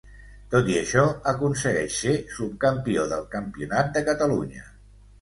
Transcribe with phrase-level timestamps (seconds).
[0.53, 1.03] Tot i això
[1.33, 4.71] aconsegueix ser subcampió del Campionat de Catalunya.